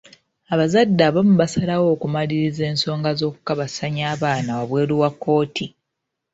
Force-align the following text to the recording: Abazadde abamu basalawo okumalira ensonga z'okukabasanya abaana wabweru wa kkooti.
Abazadde 0.53 1.01
abamu 1.09 1.33
basalawo 1.41 1.85
okumalira 1.95 2.63
ensonga 2.71 3.09
z'okukabasanya 3.19 4.03
abaana 4.13 4.51
wabweru 4.57 4.93
wa 5.01 5.09
kkooti. 5.13 5.65